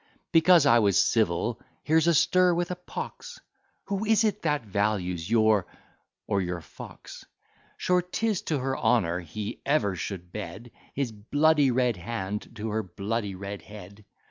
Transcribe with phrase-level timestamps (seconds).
[0.31, 3.39] Because I was civil, here's a stir with a pox:
[3.83, 5.67] Who is it that values your
[6.25, 7.23] or your fox?
[7.77, 12.81] Sure 'tis to her honour, he ever should bed His bloody red hand to her
[12.81, 14.03] bloody red head.